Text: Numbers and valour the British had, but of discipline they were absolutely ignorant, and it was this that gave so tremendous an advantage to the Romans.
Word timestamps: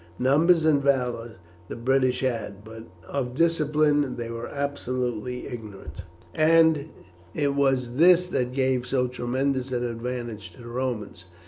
Numbers 0.17 0.65
and 0.65 0.81
valour 0.81 1.33
the 1.67 1.75
British 1.75 2.21
had, 2.21 2.63
but 2.63 2.85
of 3.07 3.35
discipline 3.35 4.15
they 4.15 4.31
were 4.31 4.47
absolutely 4.47 5.45
ignorant, 5.45 6.01
and 6.33 6.89
it 7.35 7.53
was 7.53 7.97
this 7.97 8.25
that 8.29 8.51
gave 8.51 8.87
so 8.87 9.05
tremendous 9.07 9.71
an 9.71 9.85
advantage 9.85 10.53
to 10.53 10.63
the 10.63 10.67
Romans. 10.69 11.25